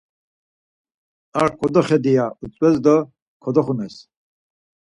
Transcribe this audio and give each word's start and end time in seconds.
Ar 1.41 1.49
kodoxedi 1.59 2.11
ya 2.17 2.25
utzves 2.43 2.77
do 2.85 2.95
kodoxunes. 3.43 3.95